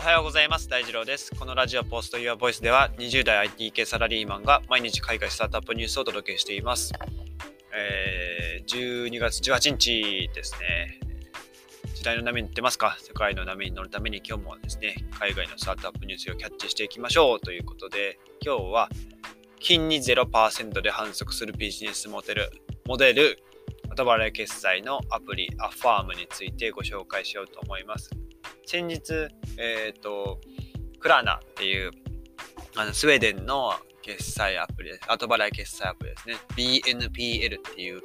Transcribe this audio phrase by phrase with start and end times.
[0.00, 0.66] おはようございます。
[0.66, 1.30] 大二郎です。
[1.38, 6.94] このラジオポスト Your Voice では20代 IT 系サラリーマンが毎日海外スタートアップニュースをお届けしています。
[7.74, 10.98] えー、12月18日ですね。
[11.94, 12.96] 時代の波に乗ってますか？
[12.98, 18.88] 世界の波に乗るために今日もですね、海外のスタートアップニュースをキャッチしていきましょうということで、今日は
[19.58, 22.50] 金に0%で反則するビジネスモデル、
[22.86, 23.38] モデル、
[23.90, 28.08] 後払い決済のアプリ、アファームについてご紹介しようと思います。
[28.70, 29.26] 先日、
[29.58, 30.38] えっ、ー、と、
[31.00, 31.90] クラーナっていう
[32.76, 35.10] あのスウェーデンの決済アプリです。
[35.10, 36.36] 後払い決済アプリですね。
[36.56, 38.00] BNPL っていう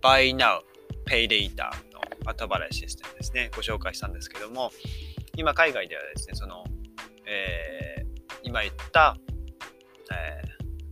[0.00, 0.60] Buy Now
[1.08, 3.50] Pay Later の後払いシステムですね。
[3.56, 4.70] ご紹介したんですけども、
[5.36, 6.62] 今海外ではですね、その、
[7.26, 8.06] えー、
[8.44, 9.16] 今言った、
[10.12, 10.42] え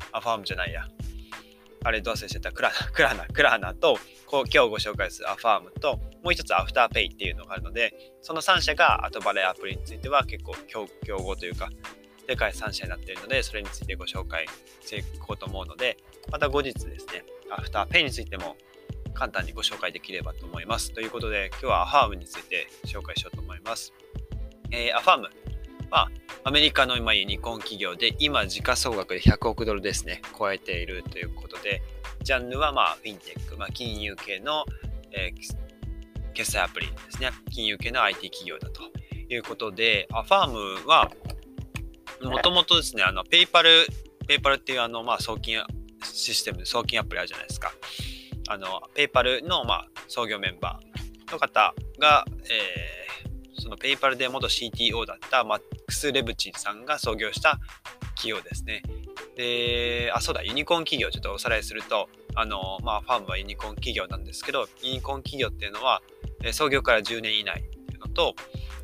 [0.00, 0.82] ー、アファームじゃないや、
[1.84, 3.98] あれ、どうせしてたクラーナ、クラーナ、クラーナと、
[4.28, 10.86] 今日ご紹介するアファームと、もう一つ Afterpay っていうのがあるので、その3社が後払いアプリについては結構競
[11.18, 11.70] 合というか、
[12.26, 14.46] でかい3社になっているので、それについてご紹介
[14.80, 15.96] していこうと思うので、
[16.30, 18.56] また後日ですね、 Afterpay についても
[19.14, 20.92] 簡単にご紹介できればと思います。
[20.92, 23.92] ということで、今日はアファームについて紹介しようと思います。
[24.70, 25.28] えー、アファーム
[25.90, 26.08] は、
[26.44, 31.82] アメリカの今ユニコーン企業で、今時価総額で100億ドルですね、超えているということで、
[32.22, 34.64] ジャンルはまあフィンテック、まあ、金融系の、
[35.10, 35.61] えー、
[36.32, 37.30] 決済アプリですね。
[37.50, 38.82] 金融系の IT 企業だと
[39.28, 40.50] いうことで、アファー
[40.82, 41.10] ムは、
[42.22, 45.62] もともとですね、あの、 PayPal、PayPal っていうあの、まあ、送金
[46.04, 47.72] システム、送金アプリあるじゃないですか。
[48.48, 57.58] あの、 PayPal の、まあ、創業メンバーの方が、えー、その PayPal で元 CTO だったマックス・レブチンさんが創業した
[58.16, 58.82] 企業ですね。
[59.36, 66.02] で、あ、そうだ、ユニコーン企業ちょっとおさらいすると、あの、まあ、ファームはユニコーン企業なんですけど、ユニコーン企業っていうのは、
[66.52, 68.34] 創業から10年以内っていうのと、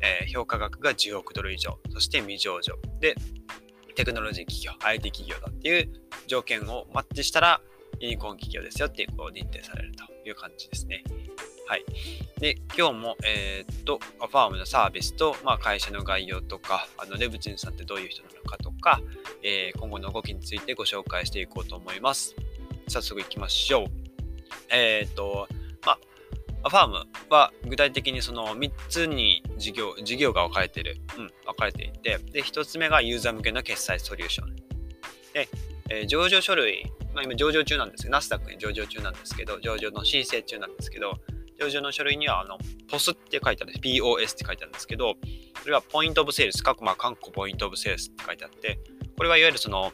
[0.01, 2.75] え、評価額が10億ドル以上、そして未上場。
[2.99, 3.15] で、
[3.95, 5.89] テクノロジー企業、IT 企業だっていう
[6.27, 7.61] 条件をマッチしたら、
[7.99, 11.03] ユニコーン企業ですよってこう認定されるという感じですね。
[11.67, 11.85] はい。
[12.39, 19.01] で、今日も、えー、っと、ファームのサービスと、まあ、会社の概要とか、あの、レブチンさんってどういう人なのかとか、
[19.43, 22.35] えー、今後の動きについてご紹介していこうと思います。
[22.87, 23.87] 早速行きましょう。
[24.71, 25.47] えー、っと、
[26.69, 30.97] ファームは具体的にその3つに事業、事業が分かれている。
[31.17, 34.55] うん、分かれていて、で、1つ目がユーザー向けの決済ソリューション。
[35.33, 35.47] で、
[35.89, 41.13] えー、上場書類、まあ、今上場中なんですけど、ナスダックに上場中なんですけど、上場の申請中なんですけど、
[41.59, 43.79] 上場の書類には、あの、POS って書いてあるんです。
[43.79, 45.15] POS って書いてあるんですけど、
[45.61, 48.79] それはポイントオブセールス、過去まあ、韓国ポイントオブセールスって書いてあって、
[49.17, 49.91] これはいわゆるその、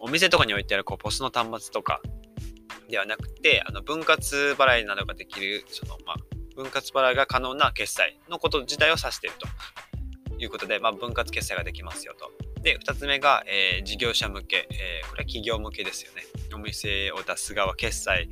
[0.00, 2.02] お店とかに置いてあるこう POS の端末とか
[2.94, 6.16] ではなくて、あの分割払いなどができる、その、まあ、
[6.54, 9.36] 分割払いが可能な決済のこと自体を指している
[10.28, 12.30] ということで、まあ、分割決済ができますよと。
[12.62, 16.22] で、2つ目が、えー、事業者向け、えー、これは企業向けですよね。
[16.54, 18.28] お店を出す側、決済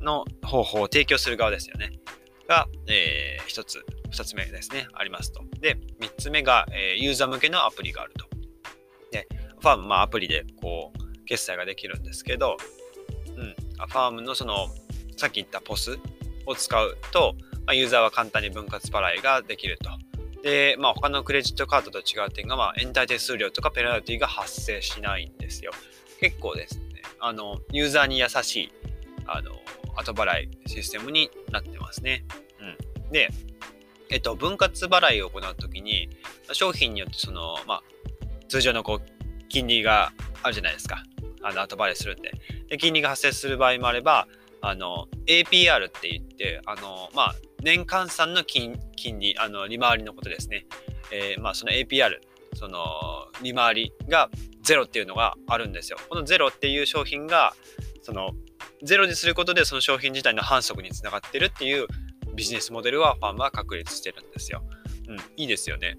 [0.00, 1.90] の方法を提供する側ですよね。
[2.46, 5.42] が、えー、1つ、2つ目ですね、ありますと。
[5.60, 8.26] で、3つ目が、え、ユーザー向けのアプリがあると。
[9.10, 9.26] で、
[9.60, 12.56] ファーム、まあアプリでこう、決済ができるんですけど、
[13.86, 14.68] ファームのその、
[15.16, 15.98] さっき言った POS
[16.46, 17.34] を使うと、
[17.66, 19.90] まあ、ユーザーは簡単に分割払いができると。
[20.42, 25.72] で、まあ、他のクレジットカードと違う点が、まあ、エンター手数料とかペナルティが発生しないんですよ。
[26.20, 28.72] 結構ですね、あの、ユーザーに優しい、
[29.26, 29.52] あの、
[29.96, 32.24] 後払いシステムになってますね。
[32.60, 33.12] うん。
[33.12, 33.28] で、
[34.10, 36.08] えっと、分割払いを行うときに、
[36.52, 37.82] 商品によってその、まあ、
[38.48, 40.12] 通常のこう、金利が
[40.42, 41.04] あるじゃないですか。
[41.42, 42.32] あの、後払いするんで。
[42.70, 44.26] で、金利が発生する場合もあれば、
[44.62, 50.66] あの、APR って言って、あの、まあ、年換算の金金利、あの、利回りのことですね。
[51.10, 52.18] えー、まあ、その APR、
[52.54, 52.80] その、
[53.42, 54.30] 利回りが
[54.62, 55.98] 0っていうのがあるんですよ。
[56.08, 57.54] この0っていう商品が、
[58.02, 58.30] その、
[58.82, 61.86] ゼロにすることでその商品自体の反則につながってるっていう
[62.34, 64.62] ビジネスモデルはファンは確立してるんですよ。
[65.08, 65.98] うん、いいですよね。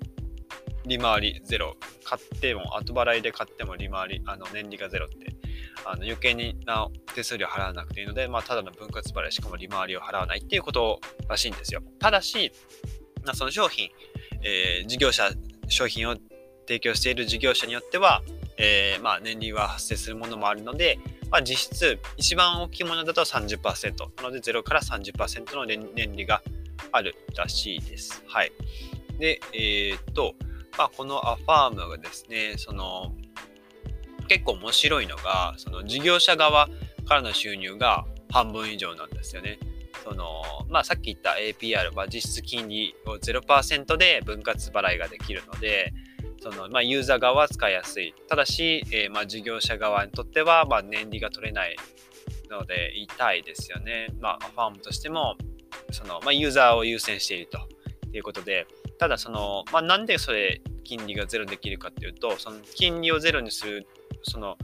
[0.86, 1.76] 利回りゼロ。
[2.04, 5.36] 買っても、後払いで買っても利回り、あの年利がゼロって、
[5.86, 11.82] あの余計にな手数料払わなくていいので、まあ、ただの分割払い、しかも利回りを払わないっていうことらしいんですよ。
[12.00, 12.52] ただし、
[13.26, 13.90] まあ、その商品、
[14.44, 15.30] えー、事業者、
[15.68, 16.16] 商品を
[16.68, 18.22] 提供している事業者によっては、
[18.58, 21.00] えー、まあ年利は発生するものもあるので、
[21.32, 26.42] まあ、実質一番大きいものだと30%なので0から30%の年利が
[26.92, 28.24] あるらしいです。
[28.28, 28.52] はい。
[29.18, 30.36] で、えー、っと、
[30.78, 33.14] まあ、このアファームがですね、その
[34.32, 36.70] 結構面白いのが、その事業者側
[37.06, 39.60] からの収入が半分以上なんですよね。
[40.06, 45.92] その、まあ、さっき言った APR、まあ、実質金利を0%で分割払いができるので、
[46.42, 48.14] そのまあ、ユーザー側は使いやすい。
[48.30, 51.76] ただし、えー、まあ事業者側にとっては、まあ、年利が取れない
[52.50, 54.08] ので痛いですよね。
[54.22, 55.36] まあ、ファームとしても
[55.92, 57.60] その、まあ、ユーザーを優先していると
[58.14, 58.66] いうことで、
[58.98, 63.88] ただその、まあ、なんでそれ金利がゼロできるかっていうと、その金利をゼロにする
[64.24, 64.58] その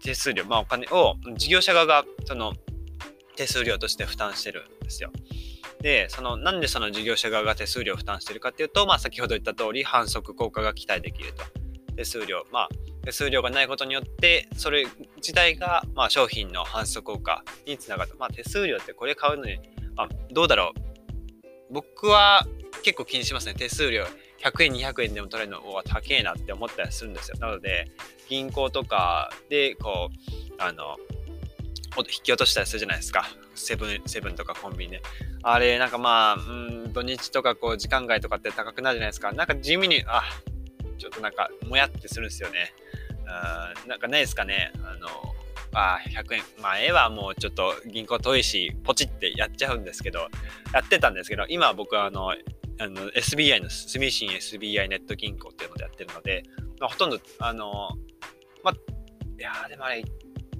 [0.00, 2.54] 手数料、まあ、お金を事業者側がその
[3.36, 5.10] 手数料として負担してるんですよ。
[5.80, 11.44] で、その、なんでその事業者側が手数料を負担してるかっていうと、まあ、先ほど言った通り、反則効果が期待できると。
[11.96, 12.68] 手数料、まあ、
[13.04, 14.86] 手数料がないことによって、それ
[15.16, 18.14] 自体が、まあ、商品の反則効果につながる。
[18.18, 19.58] まあ、手数料ってこれ買うのに、
[19.94, 21.72] まあ、どうだろう。
[21.72, 22.46] 僕は
[22.82, 23.54] 結構気にしますね。
[23.54, 24.06] 手数料。
[24.44, 27.38] 100円、200円でも取れるのは高えなって思ったりするんですよ。
[27.40, 27.90] なので、
[28.28, 30.96] 銀行とかで、こう、あの、
[31.98, 33.24] 引き落としたりするじゃないですか。
[33.54, 35.02] セブン、セブンとかコンビニで。
[35.42, 39.32] あれ、なんかまあ、うん、土日とかこう、時間外とかって高くなるじゃないですか。
[39.32, 40.24] なんか地味に、あ、
[40.98, 42.74] ちょっとなんか、もやってするんですよね。
[43.82, 44.72] うん、なんかないですかね。
[44.84, 45.08] あの、
[45.72, 46.42] あ、100円。
[46.60, 50.28] まあ、絵はもうちょっと銀行遠いし、ポチってやっちゃうんですけど、
[50.72, 52.34] やってたんですけど、今僕はあの、
[52.80, 56.42] あの SBI の住信 SBI ネット銀行っていうのでやってるので、
[56.80, 57.90] まあ、ほとんど、あの、
[58.62, 58.76] ま、い
[59.38, 60.02] やでもあれ、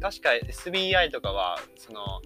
[0.01, 2.21] 確か SBI とかは、その、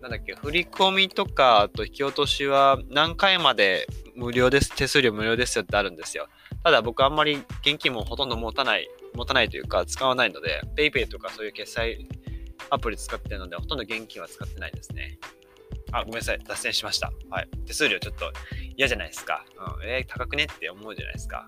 [0.00, 6.28] なんだっけ、振り込みとか、あと引き落としは何回まで無料です、手数料無料ですよってあるんですよ。
[6.62, 12.06] ただ僕あんまり現金もほとんど持たない、持たないというか使わないので、PayPay とかそういう決済
[12.70, 15.18] アプリ使ってるので、ほとんど現金は使ってないですね。
[15.92, 16.38] あ、ごめんなさい。
[16.46, 17.12] 脱線しました。
[17.30, 17.48] はい。
[17.66, 18.32] 手数料ちょっと
[18.76, 19.44] 嫌じゃないですか。
[19.80, 19.88] うん。
[19.88, 21.46] えー、高くねって思うじゃないですか。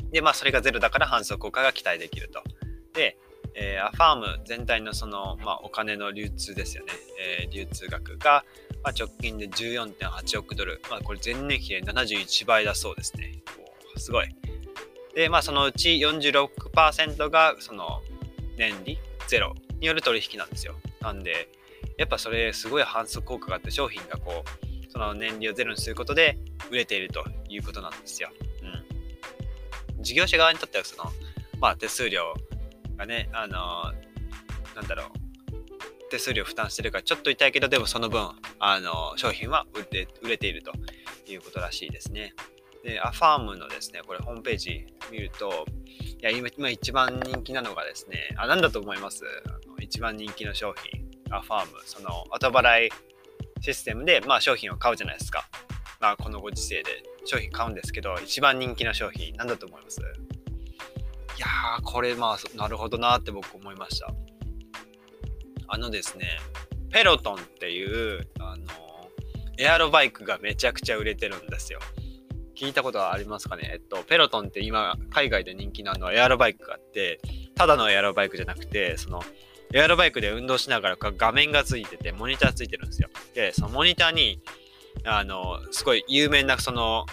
[0.00, 0.10] うん。
[0.10, 2.42] で、まあ、それがゼロだから反則効果が期待できると。
[2.92, 3.18] で、
[3.54, 6.92] えー、アファーム全体のその、まあ、お金の流通ですよね、
[7.42, 8.44] えー、流通額が、
[8.82, 13.42] まあ、直近で14.8億ドル、まあ、これ前年比で71倍だそうですね。
[13.96, 14.28] すごい。
[15.14, 18.00] で、まあ、そのうち46%がその
[18.56, 20.74] 年利ゼロによる取引なんですよ。
[21.00, 21.48] なんで、
[22.00, 26.38] やっぱそれすごい反則効果があって商品がこう、その年利をゼロにすることで
[26.70, 28.30] 売れているということなんですよ。
[29.98, 30.02] うん。
[30.02, 31.12] 事業者側にとってはその、
[31.60, 32.32] まあ、手数料
[32.96, 33.92] がね、あの
[34.74, 40.72] なんだろう、手数料負担してるからちょっと痛いけど、でもその分、あの商品は売れて売れていると
[41.30, 42.32] いうことらしいですね。
[42.82, 45.66] で、アファームのですね、これホームページ見ると、
[46.18, 49.22] いや、今今一番人気なのがですね、あ、なんだと思います？
[49.46, 50.99] あの一番人気の商品、
[51.30, 52.90] アファーム、その後払い
[53.60, 55.48] システムで、まあ、商品を買うじゃないですか。
[56.00, 60.00] まあ、このご時世で商品買うんですけど、一番人気の商品、なんだと思います？
[60.00, 60.02] い
[61.40, 64.12] やー、これまあ、なるほどなって僕思いました。
[65.68, 66.38] あのですね、
[66.90, 67.84] ペロトンってい
[68.18, 68.64] う、あの、
[69.58, 71.80] エアロバイクがめちゃくちゃ売れてるんですよ。
[72.56, 73.70] 聞いたことはありますかね？
[73.72, 77.20] えっと、ペロトンって今、海外で人気なのエアロバイクがあって、
[77.54, 79.22] ただのエアロバイクじゃなくて、その、
[79.72, 83.08] エアロバイクで運動しながら画面がついてて、モニターついてるんですよ。
[83.34, 84.40] で、そのモニターに、
[85.04, 87.06] あの、すごい有名な、その、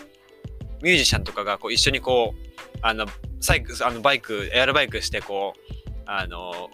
[0.81, 3.05] ミュージシャンとかがこう一緒にこう、あの、
[3.39, 6.69] サイクあのバイク、エアロバイクしてこう、あの、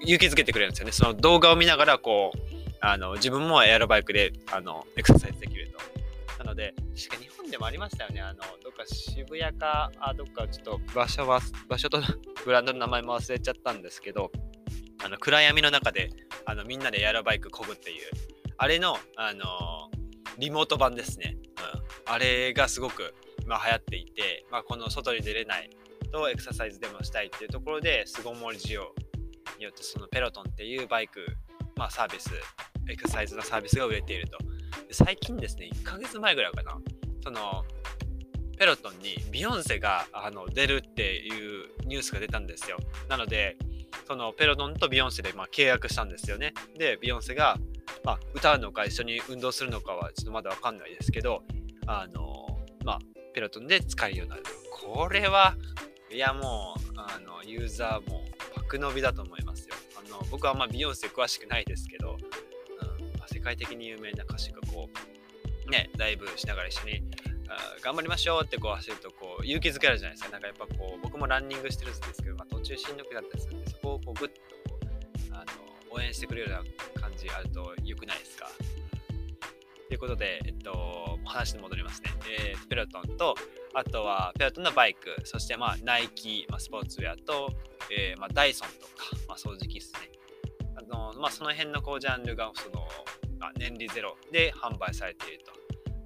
[0.00, 0.92] 勇気づけてくれるんですよね。
[0.92, 2.38] その動画を見ながら、こう、
[2.80, 6.44] あの、自分もエアロバイクで、あの、エクササイズできると。
[6.44, 8.20] なので、確か日本でもありましたよね。
[8.20, 12.00] あの、どっか渋谷か、あ、どっかちょっと場所は、場所と
[12.44, 14.30] ブランドの名前も忘れちゃったんですけど、
[15.06, 16.10] あの、暗闇の中で、
[16.46, 17.98] あの、みんなでエアロバイクこぐっていう、
[18.58, 19.88] あれの、あの、
[20.36, 21.36] リモート版ですね。
[22.06, 22.12] うん。
[22.12, 23.14] あれがすごく、
[23.46, 25.70] ま、流行っていて、まあ、この外に出れない
[26.10, 28.92] とエクササイズでもしたいっていうところで巣ごもり需要
[29.58, 31.24] によってそのペロトンっていうバイク、
[31.76, 32.30] まあ、サービス
[32.88, 34.38] エクササイズのサービスが売れていると
[34.90, 36.78] 最近ですね1ヶ月前ぐらいかな
[37.22, 37.64] その
[38.58, 43.56] ペロトンにビヨンセがあの出るっていうニュースが出たんですよなので
[44.06, 47.58] そのペロトンとビヨンセでまあ契約したんですよねでビヨンセが
[48.04, 51.42] まあ、歌うのか一緒に運動するのかはちょっとまだわかんないですけど
[51.86, 52.98] あのまあ
[53.36, 54.44] ペロトンで使えるようになる。
[54.72, 55.56] これは、
[56.10, 58.22] いやもう、あの、ユーザーも
[58.56, 59.74] 爆伸びだと思いますよ。
[59.94, 64.88] あの、僕はあんまビヨンセ詳しくないですけど、うんまあ、世界的に有名な歌手がこ
[65.66, 67.02] う、ね、ライブしながら一緒に、
[67.82, 70.32] 頑張りましょうってこう走るとこう勇気づけるじゃないですか。
[70.32, 74.34] なんかやっぱこう僕もランニングしてるんですけど、まあ、途中しんどくなったりするんで、こをこうグッと
[75.30, 75.44] あ
[75.90, 78.48] の応援してくれるような感じあると良くないですか？
[79.88, 82.10] ということで、えっと、話に戻りますね。
[82.28, 83.36] えー、ペロトンと、
[83.72, 87.52] あとはペロトンのバイク、そしてまあナイキ、まあ、スポーツウェアと、
[87.96, 88.92] えー、まあダイソンとか、
[89.28, 90.00] まあ、掃除機ですね。
[90.76, 92.88] あのまあ、その辺のこうジャンルがその、
[93.38, 95.52] まあ、年利ゼロで販売されていると。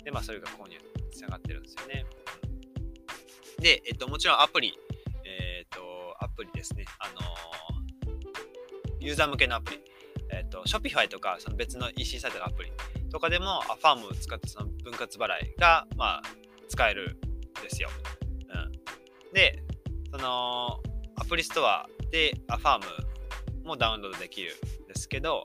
[0.05, 2.05] で、まあ、それが購入につながってるんですよね。
[3.59, 4.79] で、えっと、もちろんアプリ、
[5.25, 5.81] えっと、
[6.23, 6.85] アプリですね。
[6.99, 7.21] あの
[9.01, 9.81] ユーザー向けのアプリ。
[10.33, 12.73] えっと、Shopify とか、その別の EC サイトのアプリ
[13.11, 16.23] とかでも、ファームを使ってその分割払いが、まあ、
[16.69, 17.19] 使える
[17.59, 17.89] んですよ。
[18.55, 19.33] うん。
[19.33, 19.63] で、
[20.13, 20.81] その、
[21.17, 24.53] アプリストアで、アファームもダウンロードできる
[24.85, 25.43] んですけど、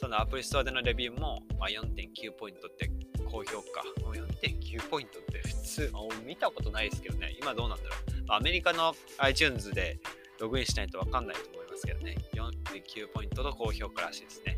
[0.00, 2.90] そのアプリストアでのレビューも、まあ、4.9ポイントって
[3.24, 3.82] 高評価。
[4.12, 5.92] 4.9ポイントって普通、
[6.24, 7.98] 見たことないですけどね、今どうなんだろう。
[8.28, 9.98] アメリカの iTunes で
[10.40, 14.56] ログインしないとわかんないと思いますけどね、4.9ポイントと高評価らしいですね。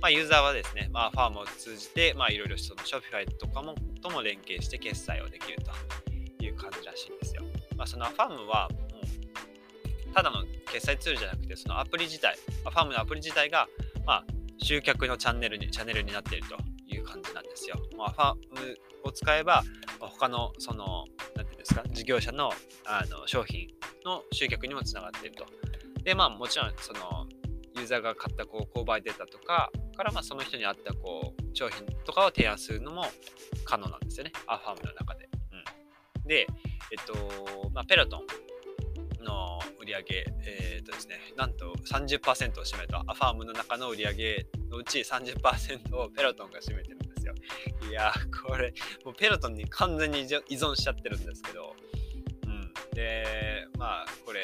[0.00, 7.42] まあ、ユーザーはですね、まあ、ファームを通じて、まあ、いろいろその Shopify とかもとも連携して決済をできるという感じらしいんですよ。
[7.74, 13.66] まあ、そのファームは、もう、ただの決済ツールじゃなくて、そのアプリ自体、ファームのアプリ自体が、
[14.04, 14.24] まあ、
[14.58, 16.56] 集客のチャンネルに、チャンネルになっていると
[16.94, 17.76] いう感じなんですよ。
[17.96, 19.62] まあ、ファームを使えば、
[20.00, 21.06] 他の、その、
[21.64, 22.52] ですか、事業者の
[22.84, 23.68] あの商品
[24.04, 25.46] の集客にもつながっていると。
[26.02, 27.26] で、まあ、もちろん、その、
[27.76, 33.06] ユーザーが買ったこう購買データとかから、まあ、その人に合ったこう商品とかを提案するのも
[33.64, 34.32] 可能なんですよね。
[34.46, 35.28] アファームの中で。
[36.22, 36.46] うん、で、
[36.92, 46.93] えっと、まあ、ペロトンの売り上げ、えー、っとですね、なんと30%を占めたアファームの中の売り上げのうち30%をペロトンが占めて
[47.24, 47.32] で
[47.80, 47.90] すよ。
[47.90, 48.12] いや、
[48.46, 48.72] これ、
[49.04, 50.24] もうペロトンに完全に依
[50.56, 51.74] 存しちゃってるんですけど、
[52.46, 52.72] うん。
[52.94, 54.40] で、まあ、これ、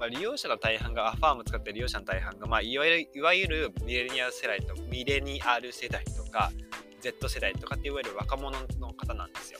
[0.00, 6.50] まあ、利用者の大半が、アファーム使ってる利用者の大半が、まあ、いわゆるいわゆるミレニアル世代とミレニアル世代とか
[7.00, 9.58] Z 世代とかっていわゆる若者の方なんですよ。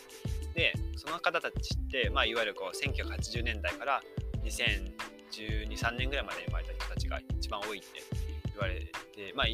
[0.55, 4.03] で、その方たちって、まあ、いわゆるこう1980年代から
[4.43, 7.87] 2012、3年ぐらいまで生まれた人たちが一番多いって
[8.47, 9.47] 言われて、まあ、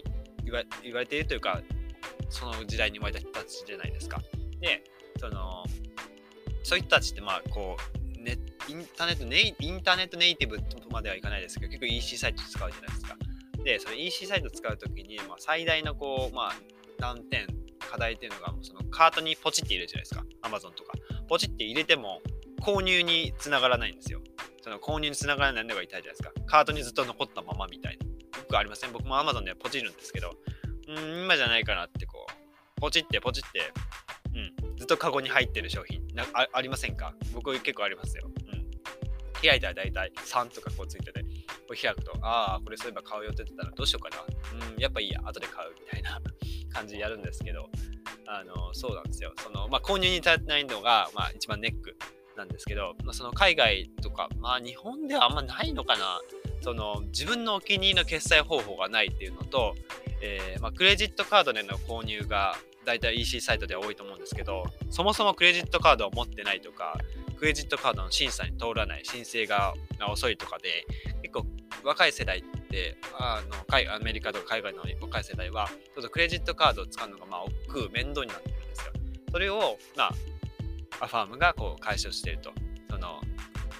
[0.44, 1.60] 言わ言われているというか、
[2.28, 4.20] その時代に生まれた人たちじゃないですか。
[4.60, 4.82] で、
[5.18, 5.64] その、
[6.62, 13.16] そういう人たちって、まあ、こう、ネインターネットネイインターネットネイティブとまではいかないですけど、結構 EC サイト使うじゃないですか。
[13.64, 16.52] で、その EC サイト使うときに、まあ、最大のこう、まあ、
[16.98, 17.46] 難点、
[17.78, 20.24] 課題っていうのが、そのカートにポチって入れるじゃないですか。
[20.42, 20.94] Amazon とか。
[21.28, 22.20] ポチって入れても、
[22.60, 24.20] 購入につながらないんですよ。
[24.62, 26.32] その購入につながらないのが痛いじゃないですか。
[26.46, 28.06] カートにずっと残ったままみたいな。
[28.40, 28.92] 僕ありません？
[28.92, 30.34] 僕も Amazon でポチるんですけど、
[30.88, 32.26] うん、今じゃないかなってこ
[32.76, 33.72] う、ポチってポチって、
[34.34, 37.14] うん、ずっとカゴに入ってる商品なあありませんか？
[37.34, 38.28] 僕結構ありますよ。
[38.50, 38.66] うん
[39.42, 41.20] 開いたら大体3とかこうついてて、
[41.68, 44.24] これ開くと、ああ、これそういえば買う予定だったらどうしようかな。
[44.74, 46.18] うん、やっぱいいや、後で買うみたいな
[46.72, 47.68] 感じでやるんですけど、
[48.26, 49.34] あの、そうなんですよ。
[49.36, 51.98] その、まあ、購入に至ってないのが、まあ、一番ネック
[52.34, 56.18] なんですけど、まあ、その海外とか、まあ、日本ではあんまないのかな。
[56.60, 59.74] その、自分のお気に入りの決済方法がないっていうのと、
[60.20, 66.98] えー、まあ、クレジットカードでの購入が大体 EC サイトでは多いと思うんですけど、そもそもクレジットカードを持ってないとか、
[67.36, 69.74] クレジットカードの審査に通らない申請が
[70.10, 70.86] 遅いとかで
[71.22, 71.46] 結構
[71.84, 78.92] 若い世代ってあのアメリカとか海外の若い世代はちょっとクレジットカードを使うのがまあ億劫面倒になってるんですよ。
[79.30, 80.12] それをまあ
[81.00, 82.52] アファームがこう解消していると。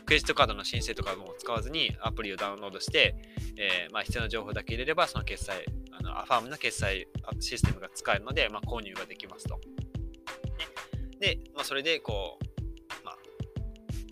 [0.06, 3.16] クレジットカードの申請とかも使わずにアプリをダウンロードして、
[3.58, 7.08] えー、まあ、必要な情報だけ入れればその決済あのアファームの決済
[7.40, 9.60] システムが使えるので、まあ、購入ができますと。
[11.20, 12.46] で、まあ、それでこう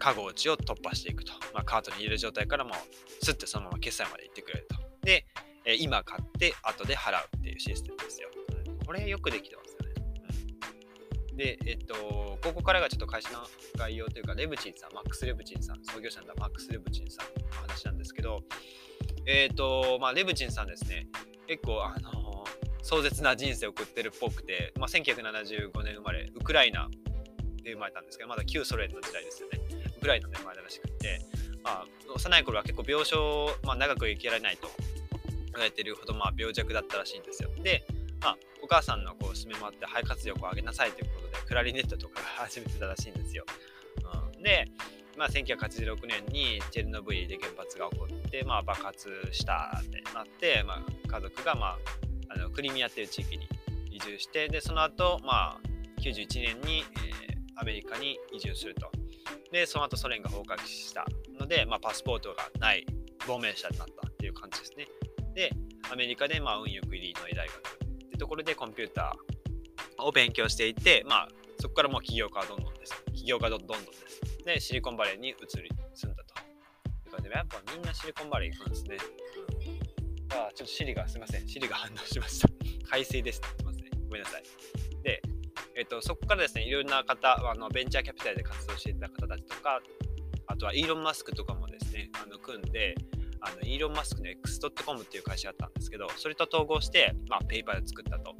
[0.04, 1.32] カゴ落ちを突破していくと。
[1.54, 2.74] まあ、カートに入れる状態からも
[3.22, 4.76] スッてそのまま決済まで行ってくれると。
[5.00, 5.24] で、
[5.64, 8.28] え今買って後で払うっていうシステムですよ。
[8.84, 9.73] これよくできてます。
[11.36, 13.38] で、えっと、ここからがちょっと会社の
[13.76, 18.42] 概要というか、レブチンさん、マックス・レブチンさん、創業者のマックス・レブチンさんの話なんですけど、
[19.26, 21.08] えっと、まあ、レブチンさんですね、
[21.46, 22.44] 結構、あの
[22.82, 26.88] 壮絶な人生を送ってるっぽくて、まあ、1975年生まれ、ウクライナ
[27.62, 29.60] で生まれたんですけど、まだ旧ソ連の時代ですよね。
[30.00, 31.20] ぐらいの年前らしくて、
[31.62, 34.68] まあ、幼い頃は結構病床、まあ、長く生きられないと
[35.46, 37.48] 言われてるほど、まあ、病弱だったらしいんですよ。
[37.62, 37.84] で、
[38.20, 43.44] まあ、お母さんのこう勧めもあって肺活力を上げなさいということクラリネットとか始めてたらしいんですよ。
[44.34, 44.66] うん、で、
[45.16, 51.78] まあ、1986年にチェルノブイリで原発が起こって、まあ、爆発したってなって、まあ、家族が、まあ、
[52.30, 53.48] あのクリミアっていう地域に
[53.90, 55.74] 移住してでその後、まあ
[56.04, 56.84] 91年に、
[57.28, 58.90] えー、アメリカに移住すると。
[59.50, 61.06] で、その後ソ連が崩壊した
[61.38, 62.84] ので、まあ、パスポートがない
[63.26, 64.86] 亡命者になったっていう感じですね。
[65.34, 65.50] で、
[65.90, 69.33] アメリカで、まあ、運よくイリノイ大学ってところでコンピューター
[69.98, 71.28] を勉強していて、まあ、
[71.60, 73.04] そこからもう起業家はどんどんです。
[73.14, 74.44] 起業家どんどんです。
[74.44, 75.32] で、シリコンバレーに移
[75.62, 76.34] り住んだと。
[77.34, 78.96] やっぱみんなシリコンバレー行くんですね。
[80.30, 81.48] あちょっとシリがすいません。
[81.48, 82.48] シリが反応しました。
[82.88, 83.90] 改正ですって言ってますね。
[84.06, 84.42] ごめんなさい。
[85.02, 85.20] で、
[85.74, 89.80] えっと、そこからですね、いろんな方、あのベンチャーキャピタルで活動していた方たちとか、
[90.46, 92.94] あとはイーロン・マスクとかもですね、あの組んで、
[93.40, 98.36] あのイーロン・マスクの X.com っていう会社だったんですけど、それと統合して、まあ、ペイパーで作ったと。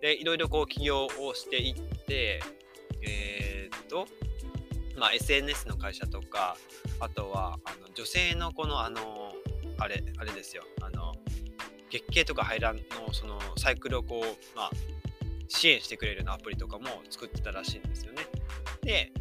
[0.00, 1.74] で、いろいろこう起業をしていっ
[2.06, 2.40] て、
[3.02, 4.06] えー、っと、
[4.96, 6.56] まあ、SNS の会社とか、
[7.00, 9.32] あとはあの女性のこの、あの、
[9.78, 11.14] あれ、あれですよ、あの、
[11.90, 14.70] 月経とか排卵のそのサイクルをこう、まあ、
[15.48, 18.22] 支援してくれるようなアプリとかも作ってたらしいんですよね。
[18.82, 19.12] で、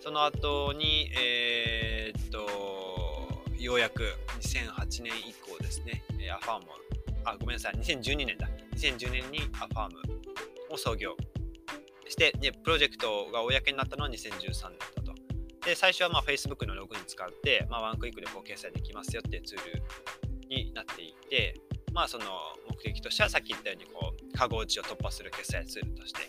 [0.00, 2.46] その後に、えー、っと、
[3.58, 4.04] ようやく
[4.40, 6.66] 2008年以降ですね、アファーム
[7.24, 8.48] あ、ごめんなさい、2012年だ。
[8.76, 10.00] 2010年にアファーム
[10.70, 11.16] を創業
[12.08, 15.14] して、で、プロジェクトが公になったのは2013年だと。
[15.64, 19.82] で、最初はまあ Facebook のログイン使って、まあ、ワンクリックでこう決済できますよっていうツール
[20.48, 21.54] になっていて、
[21.92, 22.24] まあその
[22.68, 26.20] 目的としてはさっき言ったようにこう、カゴ打ちを突破する決済ツールとして、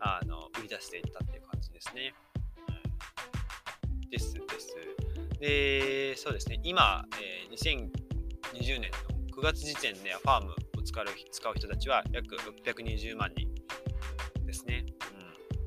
[0.00, 2.14] あの、売り出していったっていう感じですね。
[4.02, 4.74] うん、です、です。
[5.38, 7.90] で、そうですね、今、えー、
[8.54, 13.48] 2020年の9月時点でファーム使う使う人たちは約620万人
[14.46, 14.84] ですね。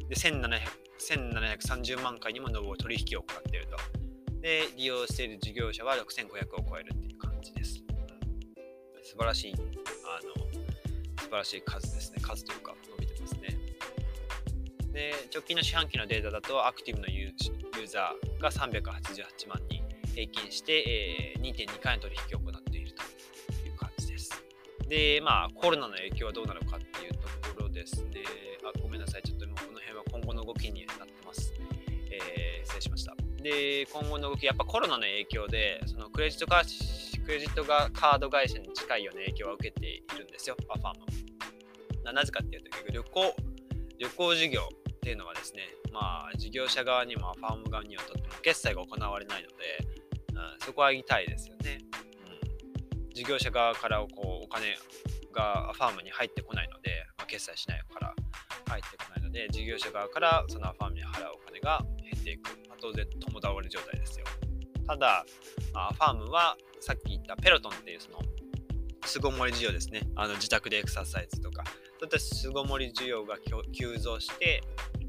[0.02, 3.78] うん、で1730万回にも上る取引を行っていると。
[4.42, 7.84] で、利用している事業者は6500を超えるっていう感じです。
[7.90, 9.58] うん、素晴らしい、あ
[10.26, 10.34] の、
[11.22, 12.20] 素晴らしい数ですね。
[12.22, 13.58] 数というか、伸びてますね。
[14.94, 19.84] で、直近の四半期のデータだと、アクティブのユーザーが388万人、
[20.14, 22.57] 平均して、えー、2.2回の取引を行
[24.88, 27.20] で、まあ、コロナの影響はどうなるかっていうと
[27.56, 28.24] ころですね。
[28.64, 29.24] あ、ごめんなさい。
[29.24, 31.54] ちょっともうこの辺は今後の動きになってます。
[32.10, 33.16] えー、失礼しました。
[33.42, 36.64] で、今後の動き、やっぱコロナの影響で、そのクレジットカ
[37.28, 40.94] クレジットがカード会社に近いような影響を受けているんですよ、アファー
[42.06, 42.14] ム。
[42.14, 43.36] なぜかっていうと、旅行、
[44.00, 49.56] 旅行事業っていうのはですね、まあ、事業者側にもアファーム側にはとっても決済が行われないので、
[50.34, 51.80] うん、そこは痛いですよね。
[53.18, 54.78] 事業者側からこうお金
[55.34, 58.14] がファームに入ってこないので、まあ、決済しないから
[58.70, 62.50] 入ってこないので、事業者側からそのファームに払うお金が減っていく。
[62.70, 64.26] まあ、当然、共倒れ状態ですよ。
[64.86, 65.26] ただ、
[65.74, 68.20] まあ、ファームはさっき言ったペロトンっていうその
[69.04, 70.02] 巣ごもり需要ですね。
[70.16, 73.38] あの自宅でエクササイズとか、そういった巣ごもり需要が
[73.74, 74.62] 急増して、
[75.02, 75.08] うん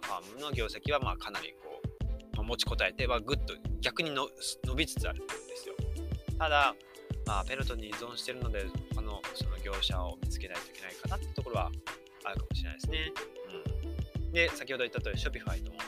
[0.00, 1.82] ファームの業績はまあかなりこ
[2.32, 4.30] う、まあ、持ちこたえて、ま、ぐっと逆にの
[4.64, 5.74] 伸びつつあるんですよ。
[6.38, 6.74] ただ、
[7.30, 11.70] まあ、ペロトに依存しているので、他のその業者を見つけないといけないかなってところは
[12.24, 13.12] あるかもしれないですね。
[14.26, 15.78] うん、で、先ほど言った通り、ショピファイとも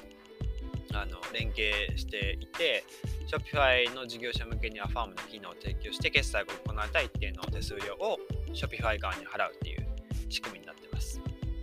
[0.95, 2.85] あの連携していて、
[3.27, 8.21] Shopify の事業者向けにアファームの機能を提供して、決済が行われた一定の手数料を
[8.53, 9.87] Shopify 側に払うっていう
[10.29, 11.21] 仕組みになってます。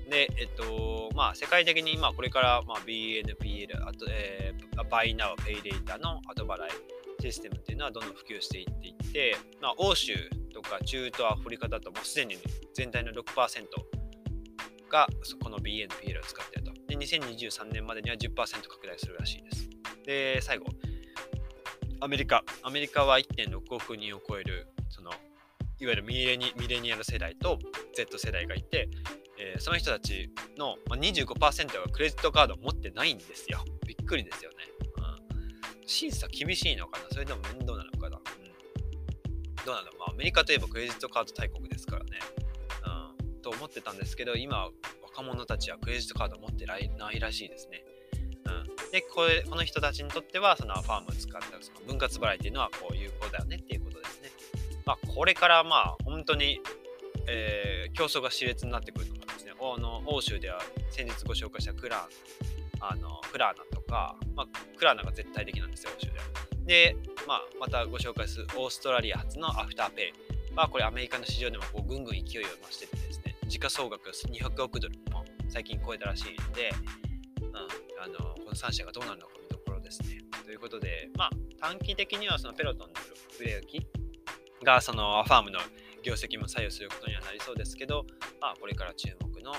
[0.09, 10.13] で、えっと、まあ、世界的に今これから、まあ、BNPL、あと、えー、Buy Now Pay Later の後払いシステムっていうのはどんどん普及していっていって、まあ、欧州
[10.53, 12.37] とか中東アフリカだともうすでに
[12.73, 13.23] 全体の6%
[14.89, 15.07] が
[15.41, 16.73] この BNPL を使っていると。
[16.87, 19.69] で、2023年までには10%拡大するらしいです。
[20.05, 20.65] で、最後、
[22.01, 22.43] アメリカ。
[22.63, 25.11] アメリカは1.6億人を超える、その、
[25.79, 27.59] いわゆるミレニミレニアル世代と
[27.95, 28.89] Z 世代がいて、
[29.37, 33.63] えー、その人たちの25%がクレジットカードを持ってないんですよ。
[33.87, 34.57] びっくりですよね。
[35.89, 37.07] 審査厳しいのかな？
[37.11, 42.19] それとも面倒なのかな、うん、どうなのまあ、アメリカといえばクレジットカード大国ですからね。
[43.19, 44.69] うん、と思ってたんですけど、今、
[45.01, 47.83] 若者たちはクレジットカード持ってないらしいですね。
[48.45, 54.29] うん、でこれこの人たちにとってはそのファームを使ったその分割払いっていうのはこう有効だよねっていうことですね。
[54.85, 56.61] まあ、これからまあ本当に、
[57.27, 59.19] えー、競争が熾烈になってくると
[59.61, 64.47] あの欧州では先日ご紹介したクラーあのクラーナとか、まあ、
[64.77, 66.25] クラーナが絶対的なんですよ、欧州では。
[66.65, 66.95] で、
[67.27, 70.13] まあ、またご紹介するオーストラリア発のアフターペ
[70.51, 76.71] イは、これアメリカの市場でもこうぐんぐん勢いを増しててですね、時価総額200億ドルも最近超えたらしいので、
[77.41, 80.19] うん、あのこの3社がどうなるのか見どころですね。
[80.45, 82.93] ということで、まあ、短期的にはそのペロトンの
[83.39, 83.87] 売れ行き
[84.63, 85.59] がそのファームの
[86.03, 88.05] 業績も左右することにはなりそうですけど、
[88.41, 89.53] まあ、これから注目の、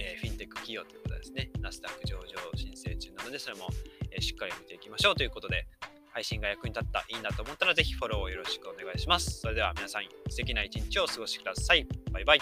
[0.00, 1.50] えー、フィンテック企業ということですね。
[1.60, 2.24] ナスダック上場
[2.56, 3.68] 申請中なので、それも、
[4.10, 5.66] えー、しっかり見ていきましょうということで、
[6.12, 9.40] 配信が役に立った、いいなと思ったら、ぜひフォローをよろしくお願いします。
[9.40, 11.86] それでは皆さん、素敵な一日をお過ごしください。
[12.10, 12.40] バイバイ。